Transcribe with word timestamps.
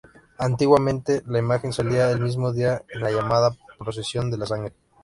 Antiguamente, 0.39 1.21
la 1.27 1.37
imagen 1.37 1.71
salía 1.73 2.09
el 2.09 2.21
mismo 2.21 2.51
día 2.51 2.83
en 2.89 3.01
la 3.01 3.11
llamada 3.11 3.55
""Procesión 3.77 4.31
de 4.31 4.37
la 4.39 4.47
Sangre"". 4.47 4.73